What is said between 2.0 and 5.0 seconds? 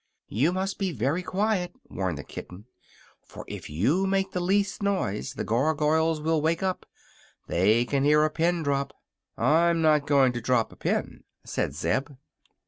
the kitten; "for if you make the least